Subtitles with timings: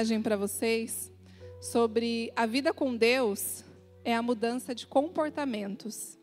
[0.00, 1.12] mensagem para vocês
[1.60, 3.62] sobre a vida com Deus
[4.02, 6.18] é a mudança de comportamentos.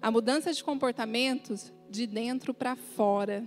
[0.00, 3.44] A mudança de comportamentos de dentro para fora.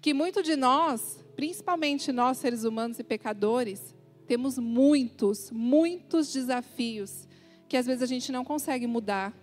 [0.00, 3.94] Que muito de nós, principalmente nós seres humanos e pecadores,
[4.26, 7.28] temos muitos, muitos desafios
[7.68, 9.34] que às vezes a gente não consegue mudar.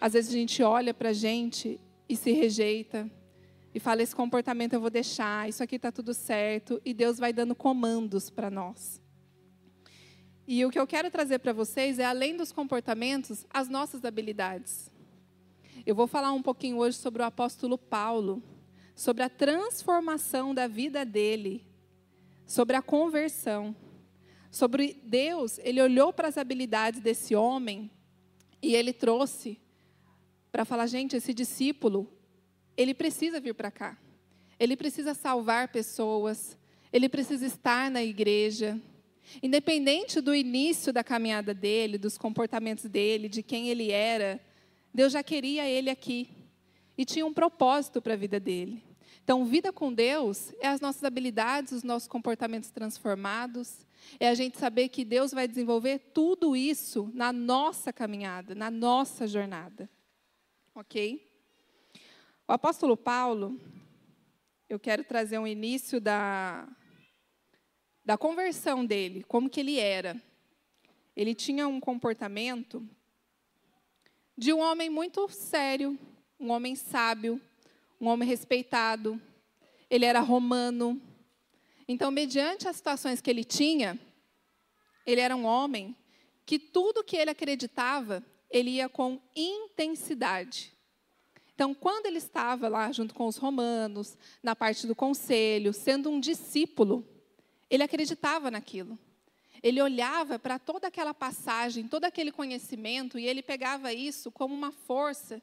[0.00, 3.08] Às vezes a gente olha para a gente e se rejeita
[3.74, 7.32] e fala: esse comportamento eu vou deixar, isso aqui está tudo certo, e Deus vai
[7.32, 9.00] dando comandos para nós.
[10.46, 14.90] E o que eu quero trazer para vocês é, além dos comportamentos, as nossas habilidades.
[15.86, 18.42] Eu vou falar um pouquinho hoje sobre o apóstolo Paulo,
[18.94, 21.64] sobre a transformação da vida dele,
[22.44, 23.74] sobre a conversão,
[24.50, 25.58] sobre Deus.
[25.60, 27.90] Ele olhou para as habilidades desse homem
[28.60, 29.60] e ele trouxe
[30.50, 32.12] para falar: gente, esse discípulo,
[32.80, 33.98] ele precisa vir para cá,
[34.58, 36.56] ele precisa salvar pessoas,
[36.90, 38.80] ele precisa estar na igreja.
[39.42, 44.40] Independente do início da caminhada dele, dos comportamentos dele, de quem ele era,
[44.94, 46.30] Deus já queria ele aqui
[46.96, 48.82] e tinha um propósito para a vida dele.
[49.22, 53.86] Então, vida com Deus é as nossas habilidades, os nossos comportamentos transformados,
[54.18, 59.26] é a gente saber que Deus vai desenvolver tudo isso na nossa caminhada, na nossa
[59.26, 59.88] jornada.
[60.74, 61.29] Ok?
[62.50, 63.60] O apóstolo Paulo,
[64.68, 66.68] eu quero trazer um início da,
[68.04, 70.20] da conversão dele, como que ele era.
[71.14, 72.84] Ele tinha um comportamento
[74.36, 75.96] de um homem muito sério,
[76.40, 77.40] um homem sábio,
[78.00, 79.22] um homem respeitado.
[79.88, 81.00] Ele era romano.
[81.86, 83.96] Então, mediante as situações que ele tinha,
[85.06, 85.94] ele era um homem
[86.44, 90.79] que tudo que ele acreditava, ele ia com intensidade.
[91.60, 96.18] Então, quando ele estava lá junto com os romanos, na parte do conselho, sendo um
[96.18, 97.06] discípulo,
[97.68, 98.98] ele acreditava naquilo.
[99.62, 104.72] Ele olhava para toda aquela passagem, todo aquele conhecimento, e ele pegava isso como uma
[104.72, 105.42] força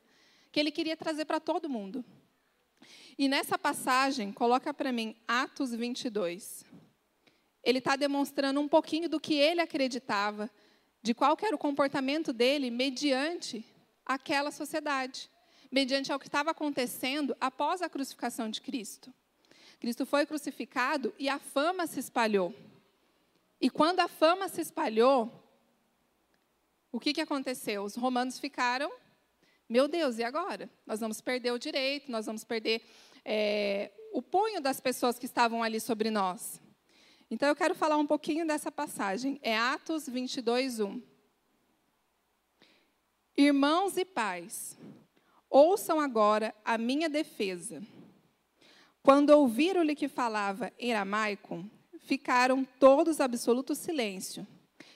[0.51, 2.03] que ele queria trazer para todo mundo.
[3.15, 6.65] E nessa passagem, coloca para mim Atos 22.
[7.63, 10.49] Ele está demonstrando um pouquinho do que ele acreditava,
[10.99, 13.63] de qual era o comportamento dele mediante
[14.03, 15.29] aquela sociedade,
[15.71, 19.13] mediante ao que estava acontecendo após a crucificação de Cristo.
[19.79, 22.53] Cristo foi crucificado e a fama se espalhou.
[23.59, 25.31] E quando a fama se espalhou,
[26.91, 27.83] o que, que aconteceu?
[27.83, 28.91] Os romanos ficaram,
[29.69, 30.69] meu Deus, e agora?
[30.85, 32.81] Nós vamos perder o direito, nós vamos perder
[33.25, 36.61] é, o punho das pessoas que estavam ali sobre nós.
[37.29, 39.37] Então eu quero falar um pouquinho dessa passagem.
[39.43, 41.01] É Atos 22, 1.
[43.35, 44.77] Irmãos e pais,
[45.49, 47.81] ouçam agora a minha defesa.
[49.01, 51.63] Quando ouviram-lhe que falava em aramaico,
[52.07, 54.47] Ficaram todos absoluto silêncio.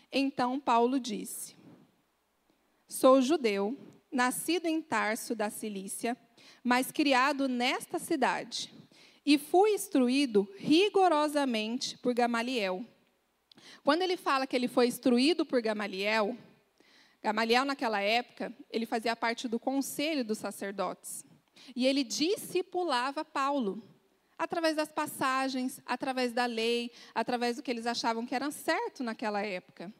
[0.09, 1.57] Então Paulo disse:
[2.87, 3.77] Sou judeu,
[4.09, 6.15] nascido em Tarso da Cilícia,
[6.63, 8.73] mas criado nesta cidade,
[9.25, 12.85] e fui instruído rigorosamente por Gamaliel.
[13.83, 16.37] Quando ele fala que ele foi instruído por Gamaliel,
[17.21, 21.23] Gamaliel naquela época, ele fazia parte do conselho dos sacerdotes.
[21.75, 23.83] E ele discipulava Paulo
[24.37, 29.43] através das passagens, através da lei, através do que eles achavam que era certo naquela
[29.43, 29.93] época.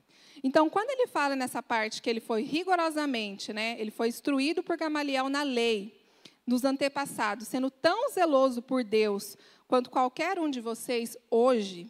[0.44, 4.78] Então, quando ele fala nessa parte que ele foi rigorosamente, né, ele foi instruído por
[4.78, 6.02] Gamaliel na lei,
[6.48, 9.38] nos antepassados, sendo tão zeloso por Deus
[9.68, 11.88] quanto qualquer um de vocês hoje,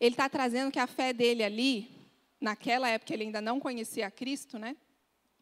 [0.00, 1.93] ele está trazendo que a fé dele ali,
[2.44, 4.76] naquela época ele ainda não conhecia Cristo, né?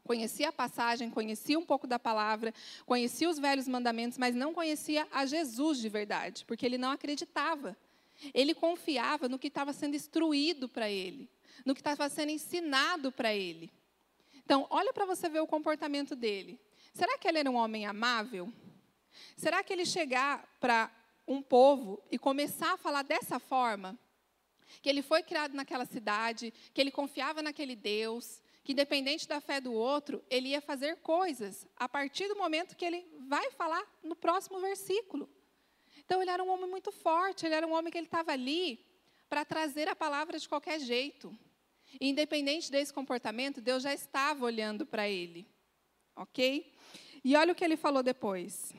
[0.04, 2.54] Conhecia a passagem, conhecia um pouco da palavra,
[2.86, 7.76] conhecia os velhos mandamentos, mas não conhecia a Jesus de verdade, porque ele não acreditava.
[8.32, 11.28] Ele confiava no que estava sendo instruído para ele,
[11.64, 13.70] no que estava sendo ensinado para ele.
[14.44, 16.58] Então, olha para você ver o comportamento dele.
[16.94, 18.52] Será que ele era um homem amável?
[19.36, 20.90] Será que ele chegar para
[21.26, 23.98] um povo e começar a falar dessa forma?
[24.80, 29.60] Que ele foi criado naquela cidade, que ele confiava naquele Deus, que, independente da fé
[29.60, 34.14] do outro, ele ia fazer coisas a partir do momento que ele vai falar no
[34.14, 35.28] próximo versículo.
[36.04, 38.84] Então, ele era um homem muito forte, ele era um homem que ele estava ali
[39.28, 41.36] para trazer a palavra de qualquer jeito.
[42.00, 45.46] E, independente desse comportamento, Deus já estava olhando para ele.
[46.14, 46.72] Ok?
[47.24, 48.72] E olha o que ele falou depois.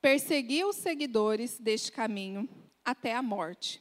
[0.00, 2.48] Perseguiu os seguidores deste caminho
[2.84, 3.80] até a morte,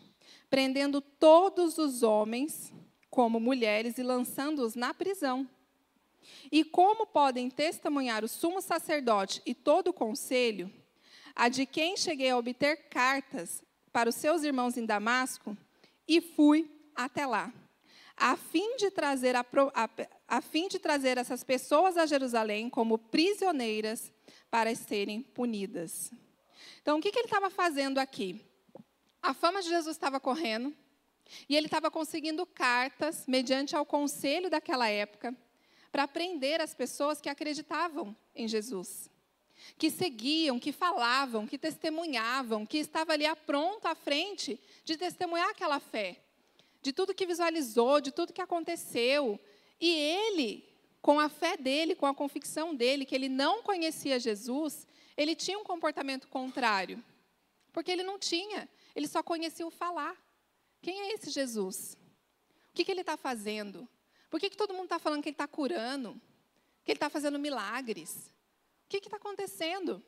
[0.54, 2.72] prendendo todos os homens
[3.10, 5.50] como mulheres e lançando-os na prisão.
[6.52, 10.72] E como podem testemunhar o sumo sacerdote e todo o conselho,
[11.36, 15.58] a de quem cheguei a obter cartas para os seus irmãos em Damasco
[16.08, 17.52] e fui até lá,
[18.16, 19.90] a fim de trazer, a, a,
[20.28, 24.14] a fim de trazer essas pessoas a Jerusalém como prisioneiras
[24.52, 26.12] para serem punidas.
[26.80, 28.53] Então, o que, que ele estava fazendo aqui?
[29.24, 30.76] A fama de Jesus estava correndo
[31.48, 35.34] e ele estava conseguindo cartas, mediante ao conselho daquela época,
[35.94, 39.10] para prender as pessoas que acreditavam em Jesus,
[39.78, 45.80] que seguiam, que falavam, que testemunhavam, que estavam ali pronto à frente de testemunhar aquela
[45.80, 46.20] fé,
[46.82, 49.40] de tudo que visualizou, de tudo que aconteceu.
[49.80, 50.68] E ele,
[51.02, 54.86] com a fé dele, com a convicção dele, que ele não conhecia Jesus,
[55.16, 57.02] ele tinha um comportamento contrário.
[57.74, 60.16] Porque ele não tinha, ele só conhecia o falar.
[60.82, 61.98] Quem é esse Jesus?
[62.70, 63.90] O que, que ele está fazendo?
[64.30, 66.14] Por que, que todo mundo está falando que ele está curando?
[66.86, 68.32] Que ele está fazendo milagres?
[68.86, 70.04] O que está acontecendo?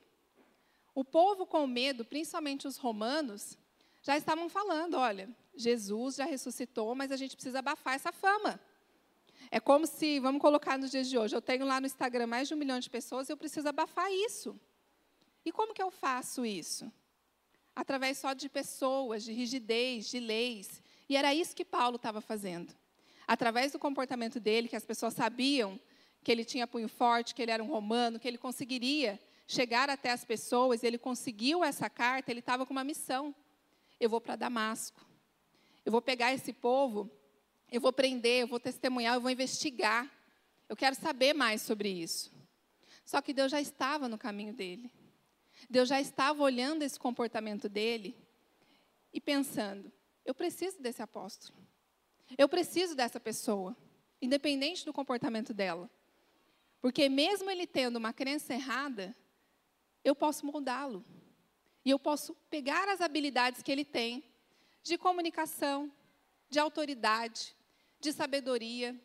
[0.93, 3.57] O povo com medo, principalmente os romanos,
[4.01, 8.59] já estavam falando: olha, Jesus já ressuscitou, mas a gente precisa abafar essa fama.
[9.49, 12.47] É como se, vamos colocar nos dias de hoje, eu tenho lá no Instagram mais
[12.47, 14.59] de um milhão de pessoas, eu preciso abafar isso.
[15.43, 16.91] E como que eu faço isso?
[17.75, 20.81] Através só de pessoas, de rigidez, de leis.
[21.09, 22.73] E era isso que Paulo estava fazendo
[23.27, 25.79] através do comportamento dele, que as pessoas sabiam
[26.23, 30.11] que ele tinha punho forte, que ele era um romano, que ele conseguiria chegar até
[30.11, 33.33] as pessoas, ele conseguiu essa carta, ele estava com uma missão.
[33.99, 35.05] Eu vou para Damasco.
[35.85, 37.09] Eu vou pegar esse povo,
[37.71, 40.09] eu vou prender, eu vou testemunhar, eu vou investigar.
[40.67, 42.31] Eu quero saber mais sobre isso.
[43.05, 44.91] Só que Deus já estava no caminho dele.
[45.69, 48.15] Deus já estava olhando esse comportamento dele
[49.13, 49.91] e pensando:
[50.23, 51.57] eu preciso desse apóstolo.
[52.37, 53.75] Eu preciso dessa pessoa,
[54.21, 55.89] independente do comportamento dela.
[56.81, 59.15] Porque mesmo ele tendo uma crença errada,
[60.03, 61.05] eu posso moldá-lo.
[61.83, 64.23] E eu posso pegar as habilidades que ele tem
[64.81, 65.91] de comunicação,
[66.49, 67.55] de autoridade,
[67.99, 68.99] de sabedoria,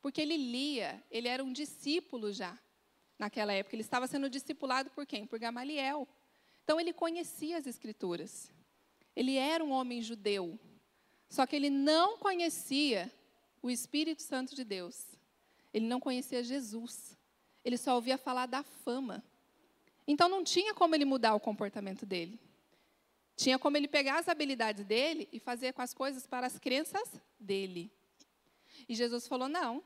[0.00, 2.58] porque ele lia, ele era um discípulo já
[3.20, 3.76] naquela época.
[3.76, 5.26] Ele estava sendo discipulado por quem?
[5.26, 6.08] Por Gamaliel.
[6.64, 8.50] Então ele conhecia as escrituras.
[9.14, 10.58] Ele era um homem judeu,
[11.28, 13.12] só que ele não conhecia
[13.62, 15.04] o Espírito Santo de Deus.
[15.72, 17.16] Ele não conhecia Jesus.
[17.64, 19.22] Ele só ouvia falar da fama.
[20.06, 22.40] Então não tinha como ele mudar o comportamento dele.
[23.36, 27.08] Tinha como ele pegar as habilidades dele e fazer com as coisas para as crenças
[27.38, 27.92] dele.
[28.88, 29.82] E Jesus falou: não,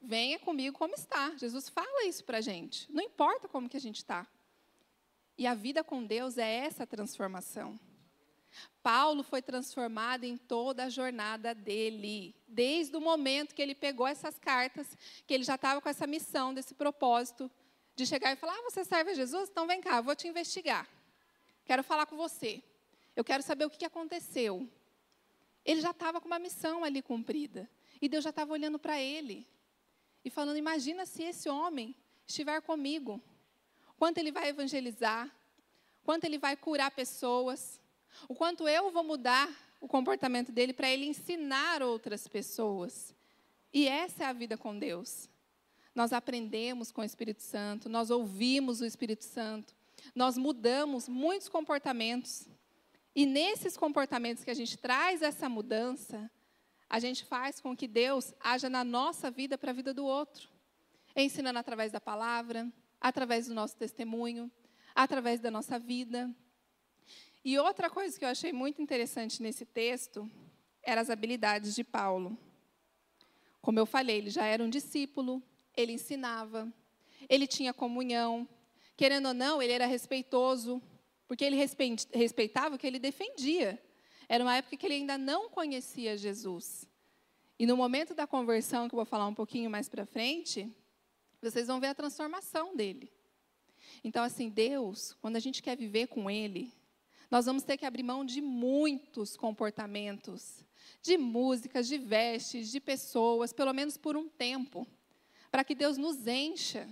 [0.00, 1.34] venha comigo como está.
[1.36, 2.90] Jesus fala isso para a gente.
[2.92, 4.26] Não importa como que a gente está.
[5.38, 7.78] E a vida com Deus é essa transformação.
[8.82, 14.38] Paulo foi transformado em toda a jornada dele, desde o momento que ele pegou essas
[14.38, 14.96] cartas,
[15.26, 17.50] que ele já estava com essa missão, desse propósito,
[17.94, 19.50] de chegar e falar: ah, você serve a Jesus?
[19.50, 20.88] Então vem cá, vou te investigar.
[21.64, 22.62] Quero falar com você.
[23.14, 24.68] Eu quero saber o que aconteceu.
[25.64, 27.68] Ele já estava com uma missão ali cumprida.
[28.00, 29.46] E Deus já estava olhando para ele
[30.26, 31.94] e falando: imagina se esse homem
[32.26, 33.22] estiver comigo.
[33.96, 35.32] Quanto ele vai evangelizar,
[36.02, 37.80] quanto ele vai curar pessoas,
[38.28, 39.48] o quanto eu vou mudar
[39.80, 43.14] o comportamento dele para ele ensinar outras pessoas.
[43.72, 45.28] E essa é a vida com Deus.
[45.94, 49.74] Nós aprendemos com o Espírito Santo, nós ouvimos o Espírito Santo,
[50.12, 52.48] nós mudamos muitos comportamentos.
[53.14, 56.28] E nesses comportamentos que a gente traz essa mudança,
[56.88, 60.48] a gente faz com que Deus haja na nossa vida para a vida do outro.
[61.14, 64.50] Ensinando através da palavra, através do nosso testemunho,
[64.94, 66.34] através da nossa vida.
[67.44, 70.30] E outra coisa que eu achei muito interessante nesse texto
[70.82, 72.38] eram as habilidades de Paulo.
[73.60, 75.42] Como eu falei, ele já era um discípulo,
[75.76, 76.72] ele ensinava,
[77.28, 78.48] ele tinha comunhão.
[78.96, 80.80] Querendo ou não, ele era respeitoso,
[81.26, 81.56] porque ele
[82.14, 83.82] respeitava o que ele defendia.
[84.28, 86.88] Era uma época que ele ainda não conhecia Jesus.
[87.58, 90.70] E no momento da conversão, que eu vou falar um pouquinho mais para frente,
[91.40, 93.10] vocês vão ver a transformação dele.
[94.02, 96.72] Então, assim, Deus, quando a gente quer viver com Ele,
[97.30, 100.64] nós vamos ter que abrir mão de muitos comportamentos,
[101.02, 104.86] de músicas, de vestes, de pessoas, pelo menos por um tempo,
[105.50, 106.88] para que Deus nos encha,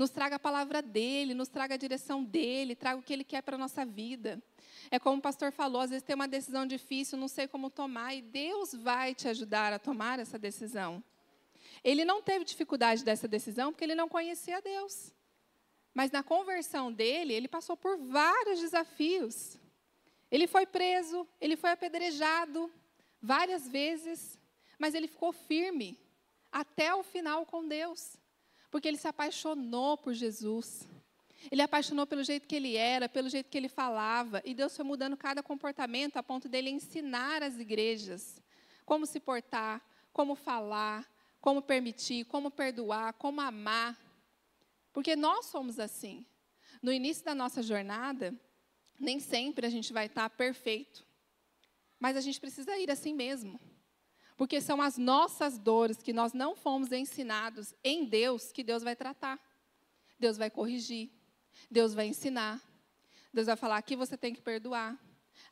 [0.00, 3.42] nos traga a palavra dele, nos traga a direção dele, traga o que ele quer
[3.42, 4.42] para a nossa vida.
[4.90, 8.14] É como o pastor falou, às vezes tem uma decisão difícil, não sei como tomar,
[8.14, 11.04] e Deus vai te ajudar a tomar essa decisão.
[11.84, 15.12] Ele não teve dificuldade dessa decisão porque ele não conhecia Deus.
[15.92, 19.58] Mas na conversão dele, ele passou por vários desafios.
[20.30, 22.72] Ele foi preso, ele foi apedrejado
[23.20, 24.40] várias vezes,
[24.78, 26.00] mas ele ficou firme
[26.50, 28.16] até o final com Deus,
[28.70, 30.88] porque ele se apaixonou por Jesus.
[31.50, 34.42] Ele apaixonou pelo jeito que ele era, pelo jeito que ele falava.
[34.44, 38.42] E Deus foi mudando cada comportamento a ponto dele ensinar as igrejas
[38.84, 39.80] como se portar,
[40.12, 41.08] como falar,
[41.40, 43.98] como permitir, como perdoar, como amar.
[44.92, 46.26] Porque nós somos assim.
[46.82, 48.34] No início da nossa jornada,
[48.98, 51.06] nem sempre a gente vai estar perfeito.
[51.98, 53.60] Mas a gente precisa ir assim mesmo.
[54.40, 58.96] Porque são as nossas dores que nós não fomos ensinados em Deus que Deus vai
[58.96, 59.38] tratar.
[60.18, 61.10] Deus vai corrigir.
[61.70, 62.58] Deus vai ensinar.
[63.34, 64.98] Deus vai falar: aqui você tem que perdoar.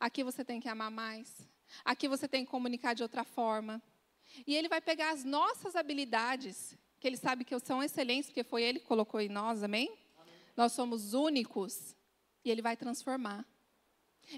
[0.01, 1.47] Aqui você tem que amar mais.
[1.85, 3.83] Aqui você tem que comunicar de outra forma.
[4.47, 8.63] E Ele vai pegar as nossas habilidades, que Ele sabe que são excelentes, porque foi
[8.63, 9.89] Ele que colocou em nós, amém?
[10.17, 10.35] amém.
[10.57, 11.95] Nós somos únicos.
[12.43, 13.45] E Ele vai transformar.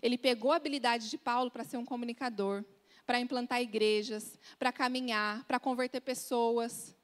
[0.03, 2.65] Ele pegou a habilidade de Paulo para ser um comunicador,
[3.11, 6.95] para implantar igrejas, para caminhar, para converter pessoas.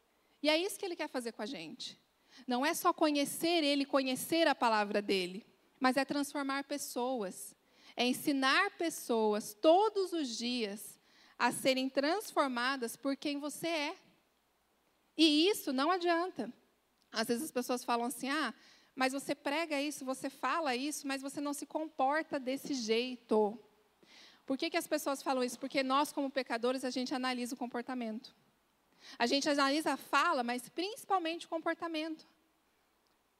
[0.41, 2.01] E é isso que Ele quer fazer com a gente.
[2.47, 5.45] Não é só conhecer Ele, conhecer a palavra dele,
[5.81, 7.57] mas é transformar pessoas.
[7.97, 11.01] É ensinar pessoas todos os dias
[11.37, 13.97] a serem transformadas por quem você é.
[15.19, 16.53] E isso não adianta.
[17.11, 18.55] Às vezes as pessoas falam assim: ah,
[18.95, 23.59] mas você prega isso, você fala isso, mas você não se comporta desse jeito.
[24.47, 25.59] Por que, que as pessoas falam isso?
[25.59, 28.33] Porque nós, como pecadores, a gente analisa o comportamento.
[29.19, 32.27] A gente analisa a fala, mas principalmente o comportamento.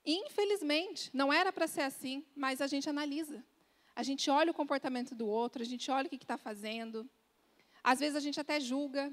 [0.05, 3.43] Infelizmente, não era para ser assim, mas a gente analisa.
[3.95, 7.09] A gente olha o comportamento do outro, a gente olha o que está fazendo.
[7.83, 9.13] Às vezes a gente até julga.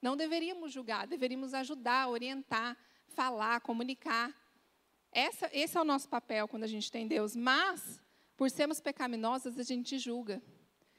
[0.00, 2.76] Não deveríamos julgar, deveríamos ajudar, orientar,
[3.08, 4.32] falar, comunicar.
[5.10, 7.34] Essa, esse é o nosso papel quando a gente tem Deus.
[7.34, 8.00] Mas,
[8.36, 10.42] por sermos pecaminosas, a gente julga.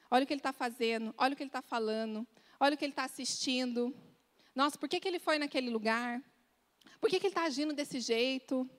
[0.09, 2.27] Olha o que ele está fazendo, olha o que ele está falando,
[2.59, 3.95] olha o que ele está assistindo.
[4.53, 6.21] Nossa, por que, que ele foi naquele lugar?
[6.99, 8.69] Por que, que ele está agindo desse jeito?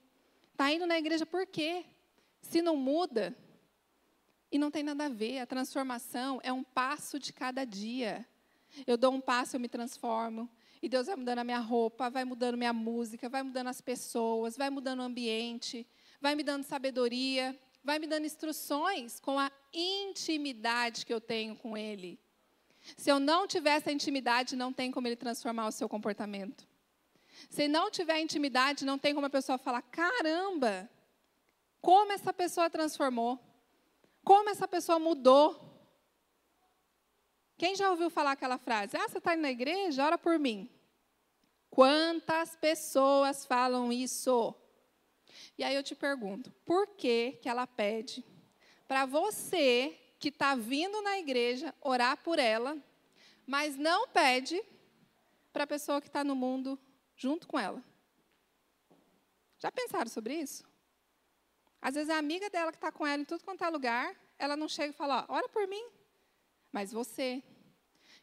[0.52, 1.84] Está indo na igreja por quê?
[2.40, 3.36] Se não muda,
[4.50, 8.26] e não tem nada a ver, a transformação é um passo de cada dia.
[8.86, 10.48] Eu dou um passo, eu me transformo.
[10.80, 14.56] E Deus vai mudando a minha roupa, vai mudando minha música, vai mudando as pessoas,
[14.56, 15.86] vai mudando o ambiente,
[16.20, 21.78] vai me dando sabedoria, vai me dando instruções com a intimidade que eu tenho com
[21.78, 22.18] Ele.
[22.96, 26.66] Se eu não tiver essa intimidade, não tem como Ele transformar o seu comportamento.
[27.48, 30.90] Se não tiver intimidade, não tem como a pessoa falar: caramba,
[31.80, 33.38] como essa pessoa transformou,
[34.24, 35.64] como essa pessoa mudou.
[37.56, 38.96] Quem já ouviu falar aquela frase?
[38.96, 40.04] Ah, você está na igreja?
[40.04, 40.68] Ora por mim.
[41.70, 44.54] Quantas pessoas falam isso?
[45.56, 48.24] E aí eu te pergunto, por que, que ela pede
[48.86, 52.76] para você que está vindo na igreja orar por ela,
[53.46, 54.62] mas não pede
[55.52, 56.78] para a pessoa que está no mundo
[57.16, 57.82] junto com ela.
[59.58, 60.64] Já pensaram sobre isso?
[61.80, 64.56] Às vezes a amiga dela que está com ela em tudo quanto é lugar, ela
[64.56, 65.86] não chega e fala, ó, ora por mim.
[66.72, 67.42] Mas você,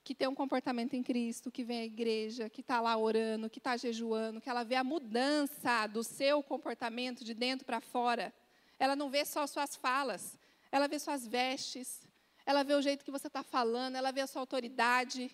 [0.03, 3.59] que tem um comportamento em Cristo, que vem à igreja, que está lá orando, que
[3.59, 8.33] está jejuando, que ela vê a mudança do seu comportamento de dentro para fora,
[8.77, 10.37] ela não vê só suas falas,
[10.71, 12.05] ela vê suas vestes,
[12.45, 15.31] ela vê o jeito que você está falando, ela vê a sua autoridade.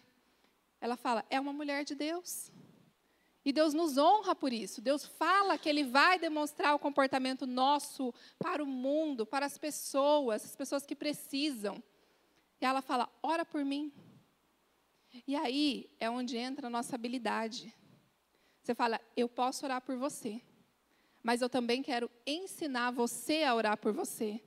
[0.79, 2.51] Ela fala, é uma mulher de Deus.
[3.43, 4.81] E Deus nos honra por isso.
[4.81, 10.45] Deus fala que Ele vai demonstrar o comportamento nosso para o mundo, para as pessoas,
[10.45, 11.81] as pessoas que precisam.
[12.61, 13.91] E ela fala: ora por mim.
[15.27, 17.73] E aí é onde entra a nossa habilidade.
[18.61, 20.41] Você fala: eu posso orar por você,
[21.23, 24.41] mas eu também quero ensinar você a orar por você.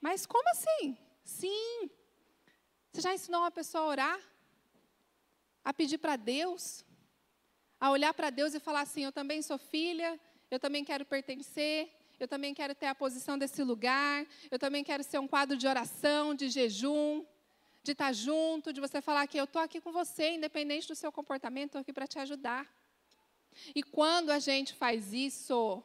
[0.00, 0.96] Mas como assim?
[1.24, 1.90] Sim.
[2.92, 4.20] Você já ensinou uma pessoa a orar?
[5.64, 6.84] A pedir para Deus?
[7.84, 10.18] a olhar para Deus e falar assim: eu também sou filha,
[10.50, 15.02] eu também quero pertencer, eu também quero ter a posição desse lugar, eu também quero
[15.02, 17.24] ser um quadro de oração, de jejum,
[17.84, 21.12] de estar junto, de você falar que eu estou aqui com você, independente do seu
[21.12, 22.66] comportamento, estou aqui para te ajudar.
[23.74, 25.84] E quando a gente faz isso,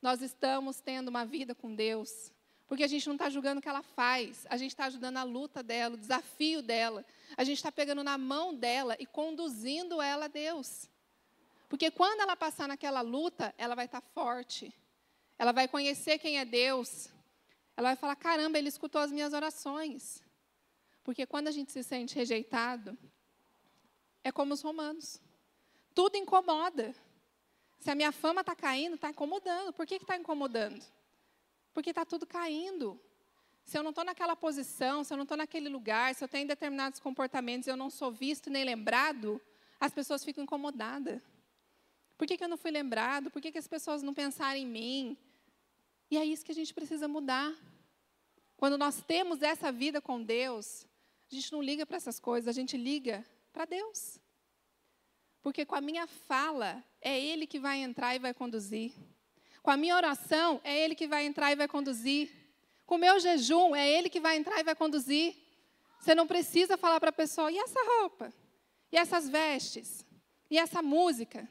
[0.00, 2.32] nós estamos tendo uma vida com Deus.
[2.66, 5.22] Porque a gente não está julgando o que ela faz, a gente está ajudando a
[5.22, 7.04] luta dela, o desafio dela.
[7.36, 10.88] A gente está pegando na mão dela e conduzindo ela a Deus.
[11.68, 14.74] Porque quando ela passar naquela luta, ela vai estar forte.
[15.38, 17.10] Ela vai conhecer quem é Deus.
[17.76, 20.23] Ela vai falar: caramba, ele escutou as minhas orações.
[21.04, 22.98] Porque quando a gente se sente rejeitado,
[24.24, 25.20] é como os romanos.
[25.94, 26.94] Tudo incomoda.
[27.78, 29.72] Se a minha fama está caindo, está incomodando.
[29.74, 30.82] Por que está incomodando?
[31.74, 32.98] Porque está tudo caindo.
[33.64, 36.48] Se eu não estou naquela posição, se eu não estou naquele lugar, se eu tenho
[36.48, 39.40] determinados comportamentos e eu não sou visto nem lembrado,
[39.78, 41.22] as pessoas ficam incomodadas.
[42.16, 43.30] Por que, que eu não fui lembrado?
[43.30, 45.18] Por que, que as pessoas não pensaram em mim?
[46.10, 47.54] E é isso que a gente precisa mudar.
[48.56, 50.86] Quando nós temos essa vida com Deus,
[51.30, 54.18] a gente não liga para essas coisas, a gente liga para Deus.
[55.42, 58.92] Porque com a minha fala, é Ele que vai entrar e vai conduzir.
[59.62, 62.30] Com a minha oração, é Ele que vai entrar e vai conduzir.
[62.86, 65.36] Com o meu jejum, é Ele que vai entrar e vai conduzir.
[66.00, 68.32] Você não precisa falar para a pessoa, e essa roupa?
[68.92, 70.04] E essas vestes?
[70.50, 71.48] E essa música?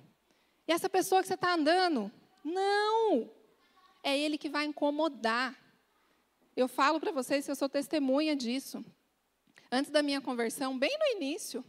[0.68, 2.12] E essa pessoa que você está andando?
[2.44, 3.30] Não!
[4.04, 5.56] É Ele que vai incomodar.
[6.56, 8.84] Eu falo para vocês que eu sou testemunha disso.
[9.76, 11.66] Antes da minha conversão, bem no início,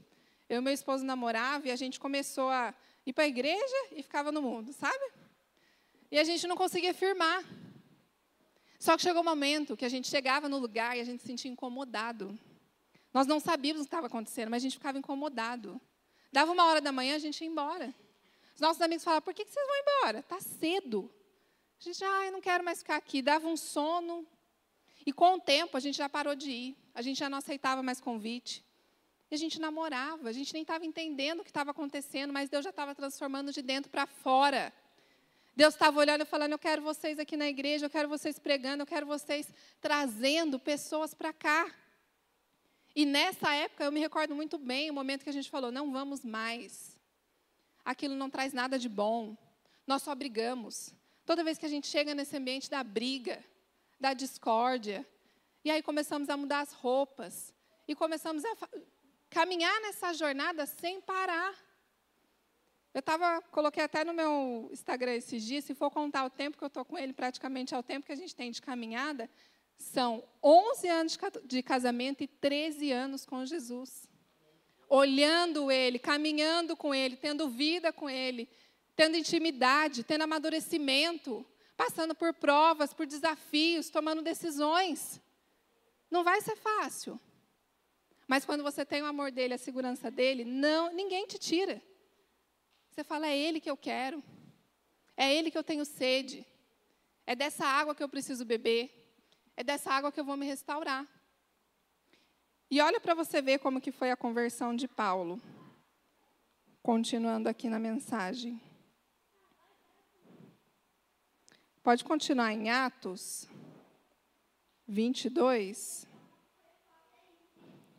[0.47, 2.75] eu e meu esposo namorava e a gente começou a
[3.07, 5.11] ir para a igreja e ficava no mundo, sabe?
[6.11, 7.43] E a gente não conseguia firmar.
[8.79, 11.29] Só que chegou um momento que a gente chegava no lugar e a gente se
[11.29, 12.39] sentia incomodado.
[13.11, 15.81] Nós não sabíamos o que estava acontecendo, mas a gente ficava incomodado.
[16.31, 17.95] Dava uma hora da manhã, a gente ia embora.
[18.55, 20.19] Os nossos amigos falavam, por que, vocês vão embora?
[20.19, 21.11] Está cedo.
[21.81, 23.23] A gente, ah, eu não quero mais ficar aqui.
[23.23, 24.27] Dava um sono.
[25.07, 26.77] E com o tempo, a gente já parou de ir.
[26.95, 28.65] A gente já não aceitava mais convite.
[29.31, 30.29] E a gente namorava.
[30.29, 33.63] A gente nem estava entendendo o que estava acontecendo, mas Deus já estava transformando de
[33.63, 34.73] dentro para fora.
[35.57, 38.83] Deus estava olhando e falando: Eu quero vocês aqui na igreja, eu quero vocês pregando,
[38.83, 39.49] eu quero vocês
[39.81, 41.73] trazendo pessoas para cá.
[42.97, 45.93] E nessa época, eu me recordo muito bem o momento que a gente falou: Não
[45.93, 46.99] vamos mais.
[47.85, 49.37] Aquilo não traz nada de bom.
[49.87, 50.95] Nós só brigamos.
[51.27, 53.45] Toda vez que a gente chega nesse ambiente da briga,
[54.05, 55.07] da discórdia,
[55.65, 57.55] e aí começamos a mudar as roupas,
[57.89, 58.55] e começamos a
[59.31, 61.55] caminhar nessa jornada sem parar.
[62.93, 66.63] Eu tava, coloquei até no meu Instagram esses dias, se for contar o tempo que
[66.63, 69.31] eu estou com ele, praticamente é o tempo que a gente tem de caminhada,
[69.79, 74.07] são 11 anos de casamento e 13 anos com Jesus.
[74.87, 78.51] Olhando ele, caminhando com ele, tendo vida com ele,
[78.95, 81.43] tendo intimidade, tendo amadurecimento,
[81.77, 85.21] passando por provas, por desafios, tomando decisões.
[86.11, 87.21] Não vai ser fácil.
[88.27, 91.83] Mas quando você tem o amor dele, a segurança dele, não, ninguém te tira.
[92.91, 94.23] Você fala, é Ele que eu quero.
[95.17, 96.47] É Ele que eu tenho sede.
[97.27, 98.91] É dessa água que eu preciso beber.
[99.57, 101.07] É dessa água que eu vou me restaurar.
[102.71, 105.41] E olha para você ver como que foi a conversão de Paulo.
[106.83, 108.61] Continuando aqui na mensagem.
[111.85, 113.47] Pode continuar em Atos
[114.89, 116.07] 22.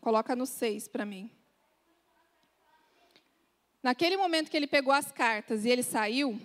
[0.02, 1.30] Coloca no 6 para mim.
[3.84, 6.42] Naquele momento que ele pegou as cartas e ele saiu,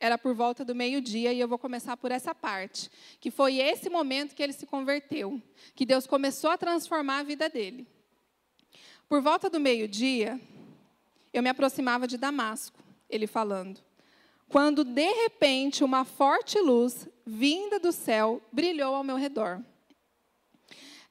[0.00, 3.90] era por volta do meio-dia, e eu vou começar por essa parte, que foi esse
[3.90, 5.42] momento que ele se converteu,
[5.74, 7.86] que Deus começou a transformar a vida dele.
[9.06, 10.40] Por volta do meio-dia,
[11.34, 13.78] eu me aproximava de Damasco, ele falando,
[14.48, 19.62] quando de repente uma forte luz vinda do céu brilhou ao meu redor.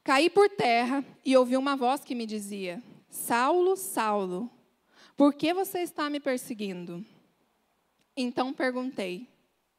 [0.02, 4.50] Caí por terra e ouvi uma voz que me dizia: Saulo, Saulo,
[5.16, 7.04] por que você está me perseguindo?
[8.16, 9.28] Então perguntei: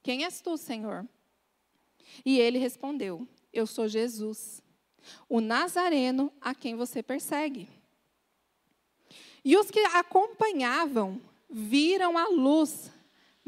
[0.02, 1.06] Quem és tu, Senhor?
[2.26, 4.62] E ele respondeu: Eu sou Jesus,
[5.28, 7.68] o Nazareno a quem você persegue.
[9.44, 11.20] E os que acompanhavam
[11.50, 12.92] viram a luz,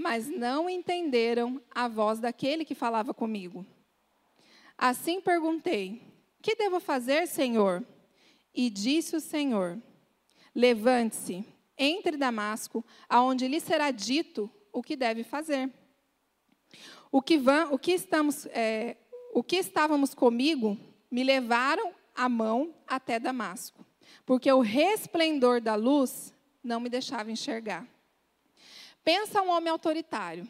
[0.02, 3.66] mas não entenderam a voz daquele que falava comigo.
[4.78, 6.02] Assim perguntei:
[6.42, 7.86] Que devo fazer, Senhor?
[8.54, 9.80] E disse o Senhor:
[10.56, 11.46] Levante-se
[11.78, 15.72] entre Damasco, aonde lhe será dito o que deve fazer.
[17.12, 18.98] O que, o que, estamos, é,
[19.34, 20.78] o que estávamos comigo
[21.10, 23.86] me levaram a mão até Damasco,
[24.26, 26.34] porque o resplendor da luz
[26.64, 27.86] não me deixava enxergar.
[29.04, 30.48] Pensa um homem autoritário.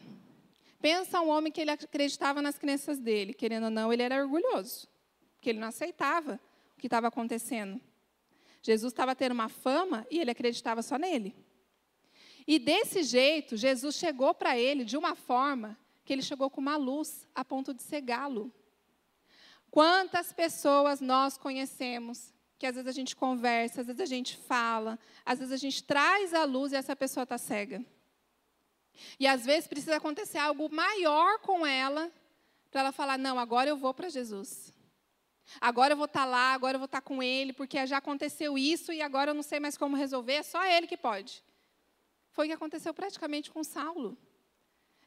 [0.80, 4.88] Pensa um homem que ele acreditava nas crenças dele, querendo ou não, ele era orgulhoso,
[5.34, 6.40] porque ele não aceitava
[6.76, 7.80] o que estava acontecendo.
[8.60, 11.34] Jesus estava tendo uma fama e ele acreditava só nele.
[12.46, 16.76] E desse jeito, Jesus chegou para ele de uma forma que ele chegou com uma
[16.76, 18.52] luz a ponto de cegá-lo.
[19.70, 24.98] Quantas pessoas nós conhecemos que às vezes a gente conversa, às vezes a gente fala,
[25.24, 27.84] às vezes a gente traz a luz e essa pessoa está cega.
[29.18, 32.10] E às vezes precisa acontecer algo maior com ela
[32.70, 34.72] para ela falar: não, agora eu vou para Jesus.
[35.60, 37.98] Agora eu vou estar tá lá, agora eu vou estar tá com ele, porque já
[37.98, 41.42] aconteceu isso e agora eu não sei mais como resolver, é só ele que pode.
[42.30, 44.16] Foi o que aconteceu praticamente com Saulo.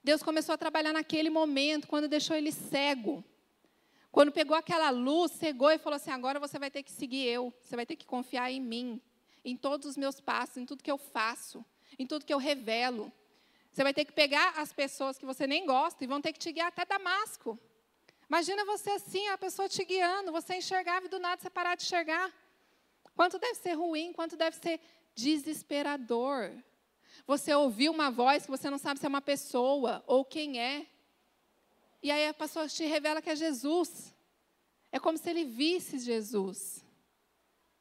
[0.03, 3.23] Deus começou a trabalhar naquele momento, quando deixou ele cego.
[4.11, 7.53] Quando pegou aquela luz, cegou e falou assim: agora você vai ter que seguir eu,
[7.63, 9.01] você vai ter que confiar em mim,
[9.43, 11.65] em todos os meus passos, em tudo que eu faço,
[11.97, 13.11] em tudo que eu revelo.
[13.75, 16.39] Você vai ter que pegar as pessoas que você nem gosta e vão ter que
[16.39, 17.59] te guiar até Damasco.
[18.29, 21.83] Imagina você assim, a pessoa te guiando, você enxergava e do nada você parar de
[21.83, 22.31] enxergar.
[23.17, 24.79] Quanto deve ser ruim, quanto deve ser
[25.13, 26.51] desesperador.
[27.27, 30.87] Você ouvir uma voz que você não sabe se é uma pessoa ou quem é.
[32.01, 34.15] E aí a pessoa te revela que é Jesus.
[34.89, 36.81] É como se ele visse Jesus.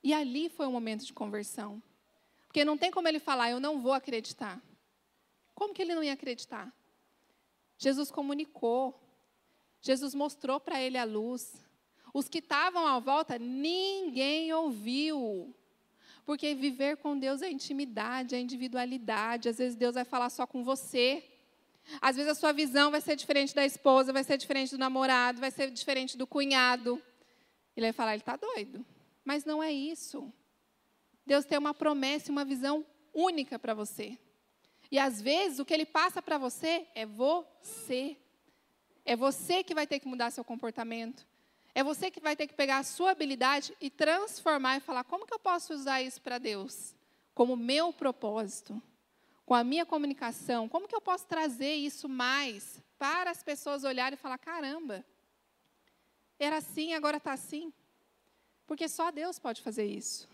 [0.02, 1.80] E ali foi um momento de conversão.
[2.48, 4.60] Porque não tem como ele falar, eu não vou acreditar.
[5.54, 6.72] Como que ele não ia acreditar?
[7.78, 9.00] Jesus comunicou.
[9.80, 11.54] Jesus mostrou para ele a luz.
[12.12, 15.54] Os que estavam à volta, ninguém ouviu.
[16.24, 19.48] Porque viver com Deus é intimidade, é individualidade.
[19.48, 21.22] Às vezes Deus vai falar só com você.
[22.00, 25.40] Às vezes a sua visão vai ser diferente da esposa, vai ser diferente do namorado,
[25.40, 27.02] vai ser diferente do cunhado.
[27.76, 28.84] Ele vai falar, ele está doido.
[29.24, 30.32] Mas não é isso.
[31.26, 34.18] Deus tem uma promessa e uma visão única para você.
[34.90, 38.16] E às vezes o que ele passa para você é você.
[39.04, 41.26] É você que vai ter que mudar seu comportamento.
[41.74, 45.26] É você que vai ter que pegar a sua habilidade e transformar e falar: como
[45.26, 46.94] que eu posso usar isso para Deus?
[47.34, 48.80] Como meu propósito,
[49.44, 54.14] com a minha comunicação, como que eu posso trazer isso mais para as pessoas olharem
[54.14, 55.04] e falar: caramba,
[56.38, 57.72] era assim, agora está assim?
[58.66, 60.28] Porque só Deus pode fazer isso.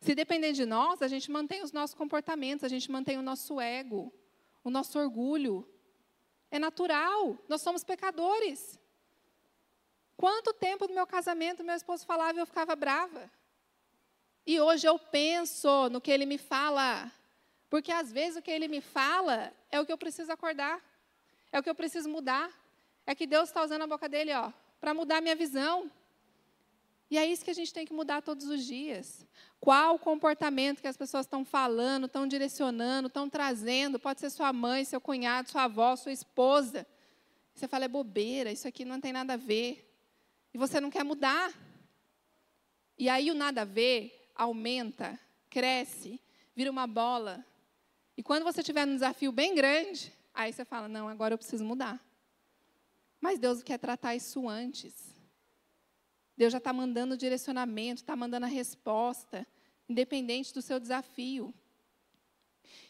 [0.00, 3.60] Se depender de nós, a gente mantém os nossos comportamentos, a gente mantém o nosso
[3.60, 4.12] ego,
[4.62, 5.68] o nosso orgulho,
[6.50, 8.78] é natural, nós somos pecadores.
[10.16, 13.30] Quanto tempo no meu casamento meu esposo falava e eu ficava brava?
[14.46, 17.12] E hoje eu penso no que ele me fala,
[17.68, 20.82] porque às vezes o que ele me fala é o que eu preciso acordar,
[21.52, 22.50] é o que eu preciso mudar.
[23.08, 25.90] É que Deus está usando a boca dele, ó, para mudar minha visão.
[27.10, 29.26] E é isso que a gente tem que mudar todos os dias.
[29.58, 33.98] Qual o comportamento que as pessoas estão falando, estão direcionando, estão trazendo?
[33.98, 36.86] Pode ser sua mãe, seu cunhado, sua avó, sua esposa.
[37.54, 39.90] Você fala, é bobeira, isso aqui não tem nada a ver.
[40.52, 41.52] E você não quer mudar.
[42.98, 45.18] E aí o nada a ver aumenta,
[45.48, 46.20] cresce,
[46.54, 47.44] vira uma bola.
[48.16, 51.64] E quando você tiver um desafio bem grande, aí você fala, não, agora eu preciso
[51.64, 52.00] mudar.
[53.20, 55.17] Mas Deus quer tratar isso antes.
[56.38, 59.44] Deus já está mandando o direcionamento, está mandando a resposta,
[59.88, 61.52] independente do seu desafio.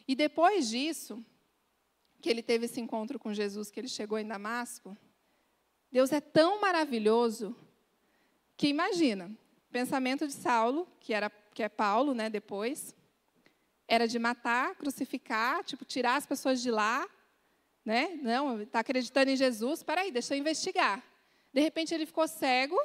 [0.06, 1.24] E depois disso,
[2.20, 4.94] que ele teve esse encontro com Jesus, que ele chegou em Damasco,
[5.90, 7.56] Deus é tão maravilhoso
[8.54, 9.34] que imagina,
[9.70, 12.94] pensamento de Saulo, que era que é Paulo, né, depois,
[13.88, 17.08] era de matar, crucificar, tipo tirar as pessoas de lá,
[17.82, 18.11] né?
[18.22, 21.02] Não, está acreditando em Jesus, espera aí, deixa eu investigar.
[21.50, 22.78] De repente ele ficou cego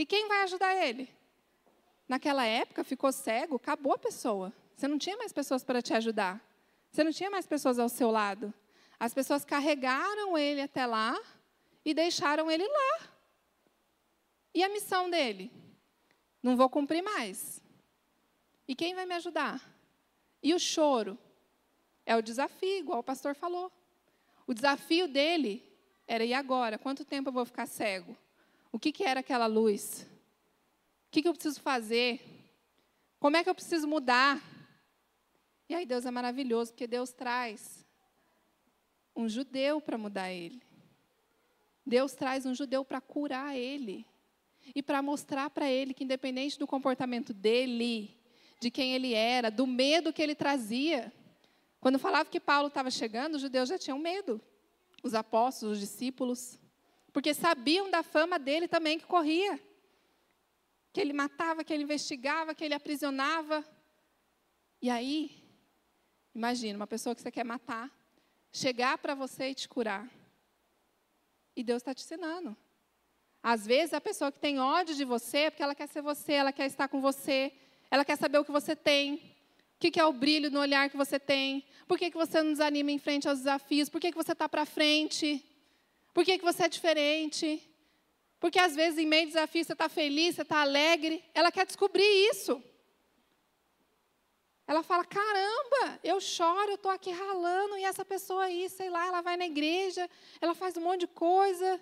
[0.00, 1.14] e quem vai ajudar ele?
[2.08, 4.50] Naquela época, ficou cego, acabou a pessoa.
[4.74, 6.40] Você não tinha mais pessoas para te ajudar.
[6.90, 8.50] Você não tinha mais pessoas ao seu lado.
[8.98, 11.20] As pessoas carregaram ele até lá
[11.84, 13.10] e deixaram ele lá.
[14.54, 15.52] E a missão dele?
[16.42, 17.62] Não vou cumprir mais.
[18.66, 19.60] E quem vai me ajudar?
[20.42, 21.18] E o choro?
[22.06, 23.70] É o desafio, igual o pastor falou.
[24.46, 25.62] O desafio dele
[26.08, 26.78] era: e agora?
[26.78, 28.16] Quanto tempo eu vou ficar cego?
[28.72, 30.06] O que, que era aquela luz?
[31.08, 32.20] O que, que eu preciso fazer?
[33.18, 34.40] Como é que eu preciso mudar?
[35.68, 37.84] E aí Deus é maravilhoso, porque Deus traz
[39.14, 40.62] um judeu para mudar ele.
[41.84, 44.06] Deus traz um judeu para curar ele.
[44.74, 48.16] E para mostrar para ele que, independente do comportamento dele,
[48.60, 51.12] de quem ele era, do medo que ele trazia.
[51.80, 54.40] Quando falava que Paulo estava chegando, os judeus já tinham medo.
[55.02, 56.58] Os apóstolos, os discípulos
[57.12, 59.60] porque sabiam da fama dele também que corria.
[60.92, 63.64] Que ele matava, que ele investigava, que ele aprisionava.
[64.80, 65.42] E aí,
[66.34, 67.90] imagina, uma pessoa que você quer matar,
[68.52, 70.08] chegar para você e te curar.
[71.54, 72.56] E Deus está te ensinando.
[73.42, 76.32] Às vezes, a pessoa que tem ódio de você é porque ela quer ser você,
[76.32, 77.52] ela quer estar com você,
[77.90, 80.96] ela quer saber o que você tem, o que é o brilho no olhar que
[80.96, 84.16] você tem, por que, que você não desanima em frente aos desafios, por que, que
[84.16, 85.44] você está para frente.
[86.12, 87.66] Por que, que você é diferente?
[88.38, 91.22] Porque às vezes, em meio ao desafio, você está feliz, você está alegre.
[91.34, 92.62] Ela quer descobrir isso.
[94.66, 99.06] Ela fala: caramba, eu choro, eu estou aqui ralando, e essa pessoa aí, sei lá,
[99.06, 100.08] ela vai na igreja,
[100.40, 101.80] ela faz um monte de coisa.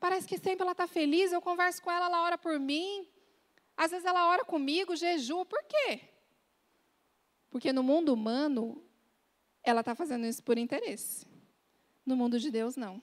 [0.00, 3.06] Parece que sempre ela está feliz, eu converso com ela, ela ora por mim.
[3.76, 5.44] Às vezes ela ora comigo, jejua.
[5.44, 6.00] Por quê?
[7.50, 8.82] Porque no mundo humano,
[9.62, 11.26] ela está fazendo isso por interesse.
[12.06, 13.02] No mundo de Deus, não.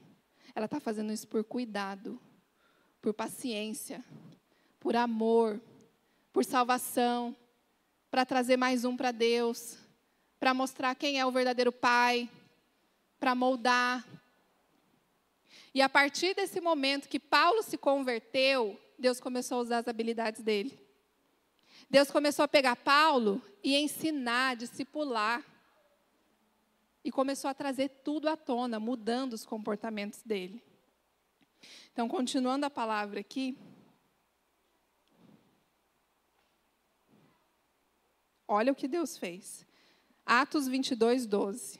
[0.58, 2.20] Ela está fazendo isso por cuidado,
[3.00, 4.04] por paciência,
[4.80, 5.62] por amor,
[6.34, 7.38] por salvação,
[8.10, 9.78] para trazer mais um para Deus,
[10.39, 12.28] para mostrar quem é o verdadeiro Pai,
[13.20, 14.04] para moldar.
[15.76, 20.41] E a partir desse momento que Paulo se converteu, Deus começou a usar as habilidades
[20.41, 20.76] dele.
[21.88, 25.46] Deus começou a pegar Paulo e ensinar, discipular.
[27.08, 30.62] E começou a trazer tudo à tona, mudando os comportamentos dele.
[31.93, 33.58] Então, continuando a palavra aqui.
[38.46, 39.65] Olha o que Deus fez.
[40.26, 41.80] Atos 22, 12.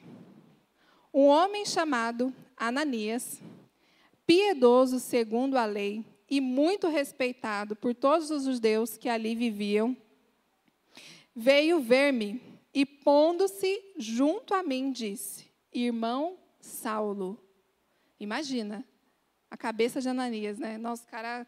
[1.14, 3.42] Um homem chamado Ananias,
[4.26, 9.94] piedoso segundo a lei e muito respeitado por todos os judeus que ali viviam,
[11.36, 17.42] veio ver-me e, pondo-se junto a mim, disse: Irmão Saulo.
[18.20, 18.88] Imagina,
[19.50, 20.78] a cabeça de Ananias, né?
[20.78, 21.48] Nosso cara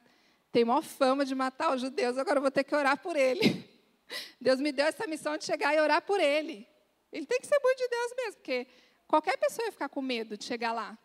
[0.52, 3.68] tem maior fama de matar os judeus, agora eu vou ter que orar por ele.
[4.42, 6.68] Deus me deu essa missão de chegar e orar por ele.
[7.12, 8.68] Ele tem que ser muito de Deus mesmo, porque
[9.08, 10.98] qualquer pessoa ia ficar com medo de chegar lá.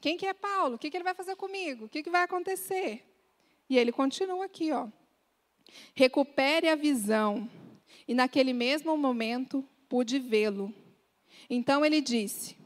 [0.00, 0.76] Quem que é Paulo?
[0.76, 1.84] O que, que ele vai fazer comigo?
[1.84, 3.06] O que, que vai acontecer?
[3.68, 4.88] E ele continua aqui, ó.
[5.94, 7.48] Recupere a visão.
[8.10, 10.74] E naquele mesmo momento pude vê-lo.
[11.48, 12.56] Então ele disse: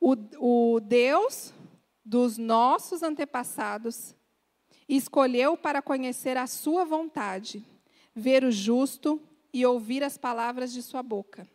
[0.00, 1.52] o, o Deus
[2.04, 4.14] dos nossos antepassados
[4.88, 7.66] escolheu para conhecer a sua vontade,
[8.14, 9.20] ver o justo
[9.52, 11.50] e ouvir as palavras de sua boca.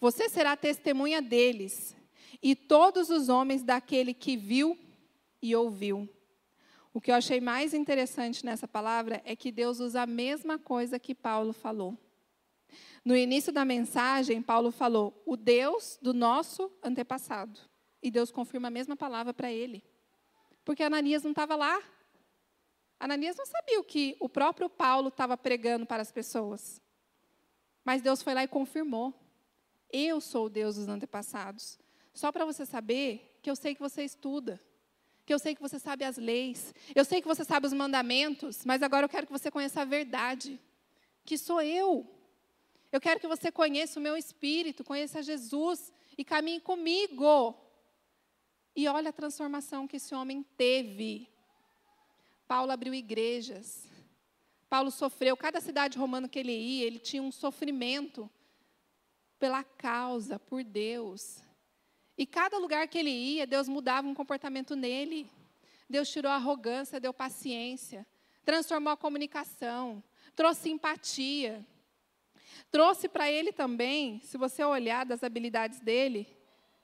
[0.00, 1.94] Você será testemunha deles
[2.42, 4.76] e todos os homens daquele que viu
[5.40, 6.08] e ouviu.
[6.92, 10.98] O que eu achei mais interessante nessa palavra é que Deus usa a mesma coisa
[10.98, 11.96] que Paulo falou.
[13.04, 17.60] No início da mensagem, Paulo falou: o Deus do nosso antepassado.
[18.02, 19.84] E Deus confirma a mesma palavra para ele.
[20.64, 21.80] Porque Ananias não estava lá.
[22.98, 26.80] Ananias não sabia o que o próprio Paulo estava pregando para as pessoas.
[27.84, 29.14] Mas Deus foi lá e confirmou.
[29.92, 31.78] Eu sou o Deus dos antepassados.
[32.12, 34.60] Só para você saber que eu sei que você estuda,
[35.30, 38.64] que eu sei que você sabe as leis, eu sei que você sabe os mandamentos,
[38.64, 40.60] mas agora eu quero que você conheça a verdade,
[41.24, 42.04] que sou eu.
[42.90, 47.56] Eu quero que você conheça o meu espírito, conheça Jesus e caminhe comigo.
[48.74, 51.28] E olha a transformação que esse homem teve.
[52.48, 53.88] Paulo abriu igrejas.
[54.68, 58.28] Paulo sofreu, cada cidade romana que ele ia, ele tinha um sofrimento
[59.38, 61.40] pela causa, por Deus.
[62.20, 65.26] E cada lugar que ele ia, Deus mudava um comportamento nele.
[65.88, 68.06] Deus tirou a arrogância, deu paciência,
[68.44, 70.04] transformou a comunicação,
[70.36, 71.66] trouxe empatia.
[72.70, 76.28] Trouxe para ele também, se você olhar das habilidades dele,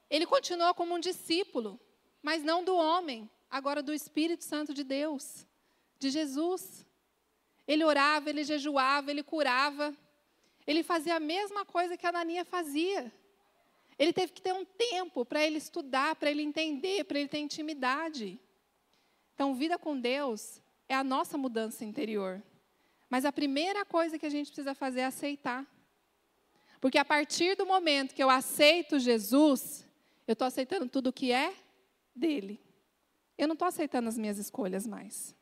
[0.09, 1.79] ele continuou como um discípulo,
[2.23, 5.47] mas não do homem, agora do Espírito Santo de Deus,
[5.99, 6.87] de Jesus.
[7.69, 9.95] Ele orava, ele jejuava, ele curava.
[10.67, 13.13] Ele fazia a mesma coisa que Anania fazia.
[13.99, 17.39] Ele teve que ter um tempo para ele estudar, para ele entender, para ele ter
[17.39, 18.39] intimidade.
[19.35, 22.43] Então, vida com Deus é a nossa mudança interior.
[23.09, 25.67] Mas a primeira coisa que a gente precisa fazer é aceitar.
[26.81, 29.87] Porque a partir do momento que eu aceito Jesus,
[30.27, 31.55] eu estou aceitando tudo o que é
[32.15, 32.61] dele.
[33.39, 35.35] Eu não estou aceitando as minhas escolhas mais.